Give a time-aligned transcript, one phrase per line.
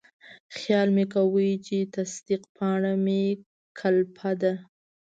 [0.57, 3.23] خیال مې کاوه چې تصدیق پاڼه مې
[3.79, 4.53] کلپه ده.